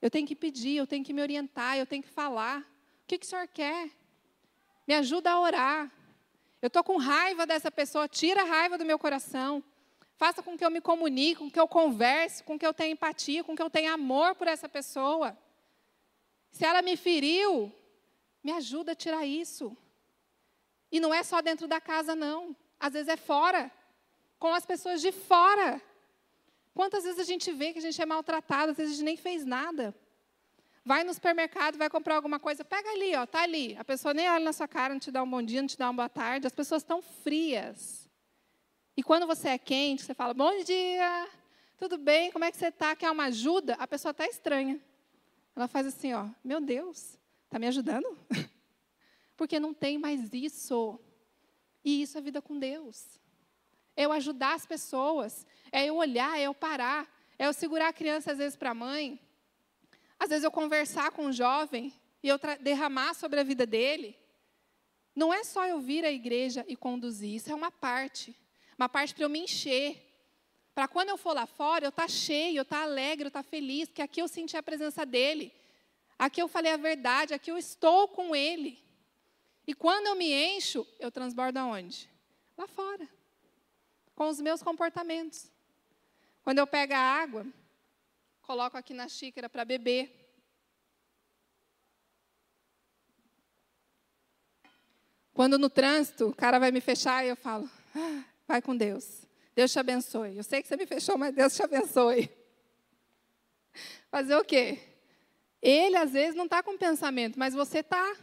[0.00, 2.60] Eu tenho que pedir, eu tenho que me orientar, eu tenho que falar.
[2.60, 3.90] O que, que o senhor quer?
[4.86, 5.92] Me ajuda a orar.
[6.60, 9.62] Eu estou com raiva dessa pessoa, tira a raiva do meu coração.
[10.16, 13.44] Faça com que eu me comunique, com que eu converse, com que eu tenha empatia,
[13.44, 15.38] com que eu tenha amor por essa pessoa.
[16.50, 17.72] Se ela me feriu,
[18.42, 19.76] me ajuda a tirar isso.
[20.90, 22.56] E não é só dentro da casa, não.
[22.80, 23.70] Às vezes é fora,
[24.38, 25.80] com as pessoas de fora.
[26.74, 29.16] Quantas vezes a gente vê que a gente é maltratado, às vezes a gente nem
[29.16, 29.94] fez nada.
[30.88, 33.76] Vai no supermercado, vai comprar alguma coisa, pega ali, ó, tá ali.
[33.76, 35.76] A pessoa nem olha na sua cara, não te dá um bom dia, não te
[35.76, 36.46] dá uma boa tarde.
[36.46, 38.08] As pessoas estão frias.
[38.96, 41.28] E quando você é quente, você fala: "Bom dia,
[41.76, 42.32] tudo bem?
[42.32, 42.96] Como é que você está?
[42.96, 44.80] Quer uma ajuda?" A pessoa está estranha.
[45.54, 48.18] Ela faz assim, ó: "Meu Deus, está me ajudando?"
[49.36, 50.98] Porque não tem mais isso.
[51.84, 53.20] E isso é vida com Deus.
[53.94, 57.06] É eu ajudar as pessoas, é eu olhar, é eu parar,
[57.38, 59.20] é eu segurar a criança às vezes para a mãe
[60.18, 64.18] às vezes eu conversar com um jovem e eu derramar sobre a vida dele.
[65.14, 68.34] Não é só eu vir à igreja e conduzir, isso é uma parte.
[68.76, 70.04] Uma parte para eu me encher.
[70.74, 73.28] Para quando eu for lá fora, eu estar tá cheio, eu estar tá alegre, eu
[73.28, 75.52] estar tá feliz, porque aqui eu senti a presença dele.
[76.18, 78.78] Aqui eu falei a verdade, aqui eu estou com ele.
[79.66, 82.08] E quando eu me encho, eu transbordo aonde?
[82.56, 83.08] Lá fora.
[84.14, 85.50] Com os meus comportamentos.
[86.42, 87.46] Quando eu pego a água,
[88.48, 90.10] coloco aqui na xícara para beber.
[95.34, 99.26] Quando no trânsito o cara vai me fechar, eu falo, ah, vai com Deus.
[99.54, 100.38] Deus te abençoe.
[100.38, 102.30] Eu sei que você me fechou, mas Deus te abençoe.
[104.10, 104.78] Fazer o quê?
[105.60, 108.16] Ele, às vezes, não está com pensamento, mas você está.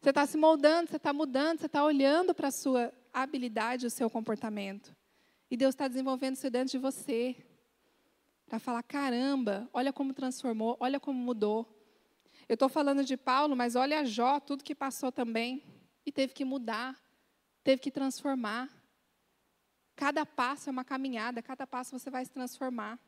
[0.00, 3.90] Você está se moldando, você está mudando, você está olhando para a sua habilidade, o
[3.90, 4.94] seu comportamento.
[5.50, 7.34] E Deus está desenvolvendo isso dentro de você.
[8.48, 11.78] Para falar: caramba, olha como transformou, olha como mudou.
[12.48, 15.62] Eu estou falando de Paulo, mas olha Jó, tudo que passou também.
[16.06, 16.98] E teve que mudar,
[17.62, 18.70] teve que transformar.
[19.94, 22.98] Cada passo é uma caminhada, cada passo você vai se transformar.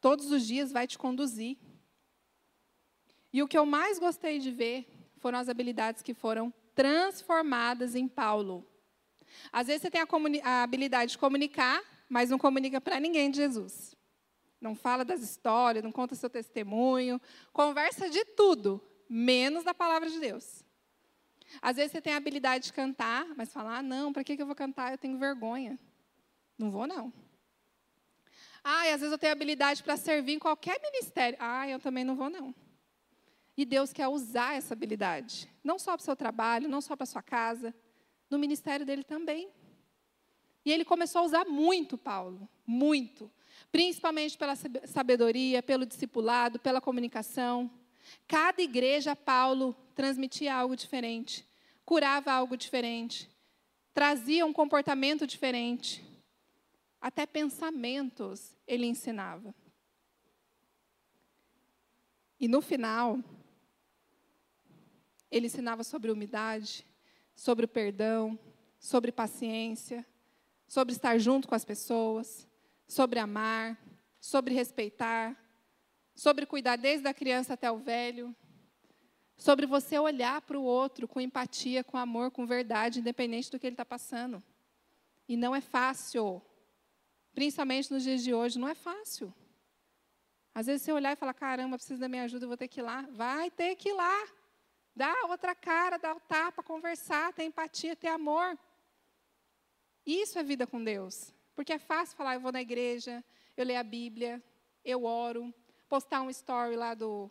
[0.00, 1.56] Todos os dias vai te conduzir.
[3.32, 8.08] E o que eu mais gostei de ver foram as habilidades que foram transformadas em
[8.08, 8.66] Paulo.
[9.52, 10.06] Às vezes você tem a,
[10.44, 13.97] a habilidade de comunicar, mas não comunica para ninguém de Jesus.
[14.60, 17.20] Não fala das histórias, não conta seu testemunho,
[17.52, 20.64] conversa de tudo, menos da palavra de Deus.
[21.62, 24.46] Às vezes você tem a habilidade de cantar, mas fala: ah, não, para que eu
[24.46, 24.92] vou cantar?
[24.92, 25.78] Eu tenho vergonha.
[26.58, 27.12] Não vou, não.
[28.62, 31.38] Ah, e às vezes eu tenho habilidade para servir em qualquer ministério.
[31.40, 32.54] Ah, eu também não vou, não.
[33.56, 35.50] E Deus quer usar essa habilidade.
[35.64, 37.74] Não só para o seu trabalho, não só para a sua casa,
[38.28, 39.50] no ministério dele também.
[40.64, 43.30] E ele começou a usar muito Paulo, muito.
[43.70, 47.70] Principalmente pela sabedoria, pelo discipulado, pela comunicação.
[48.26, 51.46] Cada igreja, Paulo transmitia algo diferente,
[51.84, 53.28] curava algo diferente,
[53.92, 56.04] trazia um comportamento diferente,
[57.00, 59.54] até pensamentos ele ensinava.
[62.40, 63.18] E no final,
[65.30, 66.86] ele ensinava sobre humildade,
[67.34, 68.38] sobre o perdão,
[68.78, 70.06] sobre paciência,
[70.66, 72.47] sobre estar junto com as pessoas,
[72.88, 73.78] sobre amar,
[74.18, 75.36] sobre respeitar,
[76.14, 78.34] sobre cuidar desde a criança até o velho,
[79.36, 83.66] sobre você olhar para o outro com empatia, com amor, com verdade, independente do que
[83.66, 84.42] ele está passando.
[85.28, 86.42] E não é fácil,
[87.32, 89.32] principalmente nos dias de hoje, não é fácil.
[90.54, 92.82] Às vezes você olhar e falar: caramba, preciso da minha ajuda, vou ter que ir
[92.82, 93.02] lá.
[93.12, 94.28] Vai ter que ir lá.
[94.96, 98.58] Dá outra cara, dá o tapa, conversar, ter empatia, ter amor.
[100.04, 101.32] Isso é vida com Deus.
[101.58, 103.24] Porque é fácil falar: eu vou na igreja,
[103.56, 104.40] eu leio a Bíblia,
[104.84, 105.52] eu oro,
[105.88, 107.28] postar um story lá do.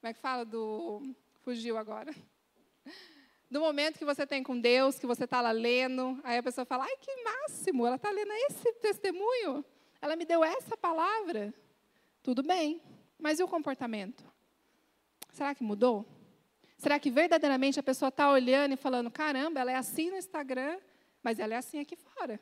[0.00, 0.46] Como é que fala?
[0.46, 1.14] Do.
[1.42, 2.10] Fugiu agora.
[3.50, 6.64] Do momento que você tem com Deus, que você está lá lendo, aí a pessoa
[6.64, 9.62] fala: ai, que máximo, ela está lendo esse testemunho,
[10.00, 11.52] ela me deu essa palavra.
[12.22, 12.80] Tudo bem,
[13.18, 14.24] mas e o comportamento?
[15.32, 16.06] Será que mudou?
[16.78, 20.80] Será que verdadeiramente a pessoa está olhando e falando: caramba, ela é assim no Instagram,
[21.22, 22.40] mas ela é assim aqui fora?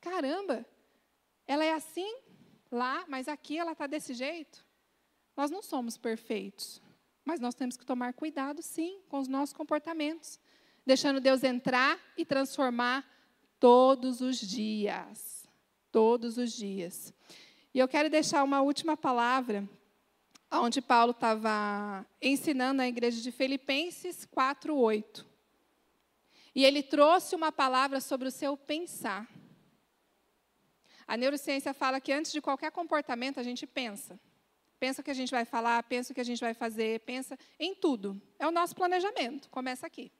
[0.00, 0.64] Caramba,
[1.46, 2.16] ela é assim
[2.70, 4.64] lá, mas aqui ela está desse jeito.
[5.36, 6.80] Nós não somos perfeitos,
[7.24, 10.38] mas nós temos que tomar cuidado, sim, com os nossos comportamentos,
[10.84, 13.08] deixando Deus entrar e transformar
[13.58, 15.48] todos os dias.
[15.90, 17.12] Todos os dias.
[17.72, 19.68] E eu quero deixar uma última palavra,
[20.50, 25.24] onde Paulo estava ensinando a igreja de Filipenses 4:8.
[26.54, 29.28] E ele trouxe uma palavra sobre o seu pensar.
[31.08, 34.20] A neurociência fala que antes de qualquer comportamento a gente pensa.
[34.78, 37.38] Pensa o que a gente vai falar, pensa o que a gente vai fazer, pensa
[37.58, 38.20] em tudo.
[38.38, 40.12] É o nosso planejamento, começa aqui.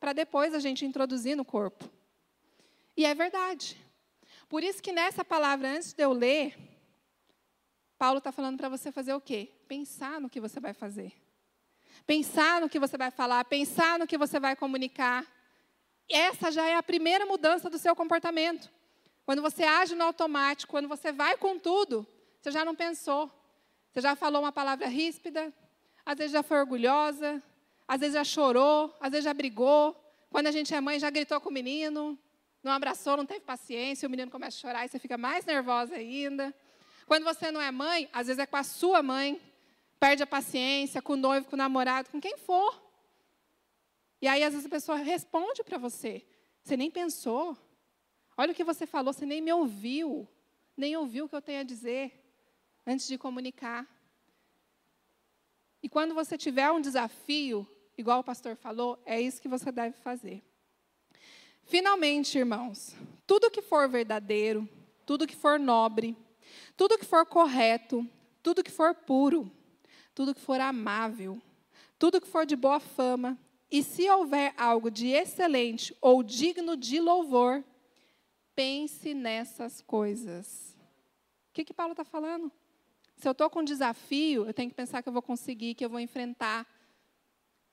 [0.00, 1.88] Para depois a gente introduzir no corpo.
[2.96, 3.80] E é verdade.
[4.48, 6.58] Por isso que nessa palavra, antes de eu ler,
[7.96, 9.52] Paulo está falando para você fazer o quê?
[9.68, 11.12] Pensar no que você vai fazer.
[12.04, 15.24] Pensar no que você vai falar, pensar no que você vai comunicar.
[16.08, 18.68] Essa já é a primeira mudança do seu comportamento.
[19.24, 22.06] Quando você age no automático, quando você vai com tudo,
[22.40, 23.30] você já não pensou.
[23.92, 25.52] Você já falou uma palavra ríspida,
[26.04, 27.42] às vezes já foi orgulhosa,
[27.86, 29.94] às vezes já chorou, às vezes já brigou.
[30.30, 32.18] Quando a gente é mãe, já gritou com o menino,
[32.62, 35.94] não abraçou, não teve paciência, o menino começa a chorar e você fica mais nervosa
[35.94, 36.54] ainda.
[37.06, 39.40] Quando você não é mãe, às vezes é com a sua mãe,
[40.00, 42.80] perde a paciência, com o noivo, com o namorado, com quem for.
[44.20, 46.24] E aí, às vezes, a pessoa responde para você.
[46.62, 47.58] Você nem pensou.
[48.42, 50.26] Olha o que você falou, você nem me ouviu,
[50.76, 52.12] nem ouviu o que eu tenho a dizer
[52.84, 53.86] antes de comunicar.
[55.80, 57.64] E quando você tiver um desafio,
[57.96, 60.42] igual o pastor falou, é isso que você deve fazer.
[61.62, 62.96] Finalmente, irmãos,
[63.28, 64.68] tudo que for verdadeiro,
[65.06, 66.16] tudo que for nobre,
[66.76, 68.04] tudo que for correto,
[68.42, 69.48] tudo que for puro,
[70.16, 71.40] tudo que for amável,
[71.96, 73.38] tudo que for de boa fama,
[73.70, 77.62] e se houver algo de excelente ou digno de louvor,
[78.54, 80.76] Pense nessas coisas.
[81.50, 82.50] O que, que Paulo está falando?
[83.16, 85.84] Se eu estou com um desafio, eu tenho que pensar que eu vou conseguir, que
[85.84, 86.66] eu vou enfrentar,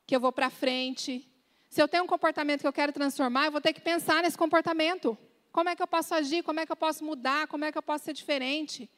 [0.06, 1.28] que eu vou para frente.
[1.70, 4.38] Se eu tenho um comportamento que eu quero transformar, eu vou ter que pensar nesse
[4.38, 5.18] comportamento.
[5.52, 6.44] Como é que eu posso agir?
[6.44, 7.48] Como é que eu posso mudar?
[7.48, 8.90] Como é que eu posso ser diferente?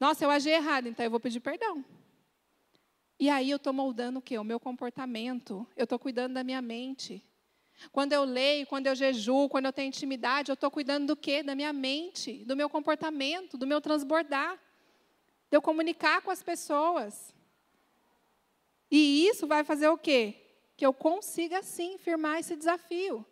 [0.00, 1.84] Nossa, eu agi errado, então eu vou pedir perdão.
[3.20, 4.38] E aí eu estou moldando o quê?
[4.38, 5.66] O meu comportamento.
[5.76, 7.24] Eu estou cuidando da minha mente.
[7.92, 11.42] Quando eu leio, quando eu jejuo, quando eu tenho intimidade, eu estou cuidando do quê?
[11.42, 14.56] Da minha mente, do meu comportamento, do meu transbordar,
[15.50, 17.34] de eu comunicar com as pessoas.
[18.90, 20.34] E isso vai fazer o quê?
[20.76, 23.24] Que eu consiga, sim, firmar esse desafio.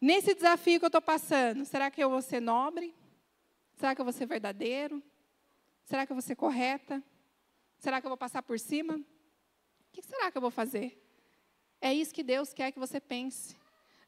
[0.00, 2.94] Nesse desafio que eu estou passando, será que eu vou ser nobre?
[3.76, 5.02] Será que eu vou ser verdadeiro?
[5.84, 7.02] Será que eu vou ser correta?
[7.78, 8.94] Será que eu vou passar por cima?
[8.94, 10.98] O que será que eu vou fazer?
[11.80, 13.56] É isso que Deus quer que você pense.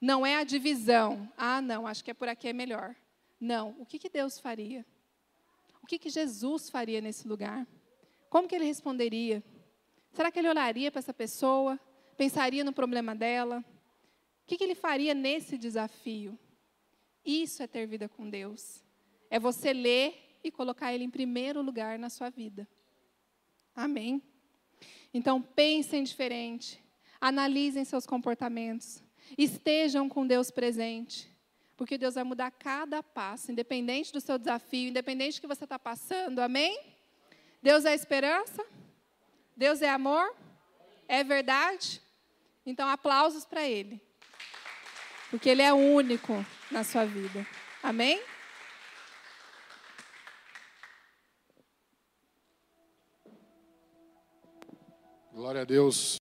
[0.04, 1.32] Não é a divisão.
[1.34, 2.94] Ah, não, acho que é por aqui é melhor.
[3.40, 3.74] Não.
[3.78, 4.84] O que, que Deus faria?
[5.82, 7.66] O que, que Jesus faria nesse lugar?
[8.28, 9.42] Como que ele responderia?
[10.12, 11.80] Será que ele olharia para essa pessoa?
[12.18, 13.64] Pensaria no problema dela?
[14.42, 16.38] O que, que ele faria nesse desafio?
[17.24, 18.84] Isso é ter vida com Deus.
[19.30, 22.68] É você ler e colocar Ele em primeiro lugar na sua vida.
[23.74, 24.22] Amém?
[25.14, 26.78] Então, pensem diferente.
[27.18, 29.02] Analisem seus comportamentos.
[29.36, 31.30] Estejam com Deus presente.
[31.76, 35.78] Porque Deus vai mudar cada passo, independente do seu desafio, independente do que você está
[35.78, 36.38] passando.
[36.38, 36.78] Amém?
[37.62, 38.64] Deus é esperança?
[39.56, 40.34] Deus é amor?
[41.08, 42.00] É verdade?
[42.64, 44.00] Então, aplausos para Ele.
[45.30, 47.46] Porque Ele é único na sua vida.
[47.82, 48.22] Amém?
[55.32, 56.16] Glória a Deus.